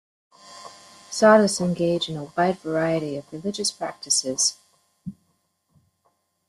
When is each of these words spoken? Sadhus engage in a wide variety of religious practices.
Sadhus 1.11 1.61
engage 1.61 2.09
in 2.09 2.17
a 2.17 2.23
wide 2.35 2.57
variety 2.57 3.17
of 3.17 3.31
religious 3.31 3.71
practices. 3.71 4.57